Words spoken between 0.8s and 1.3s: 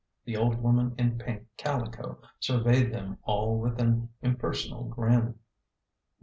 in